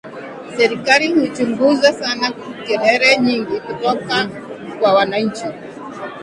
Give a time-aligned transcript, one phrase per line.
[0.57, 2.31] Serikali huchunguza sana
[2.67, 4.27] kelele nyingi kutoka
[4.79, 5.45] kwa wananchi.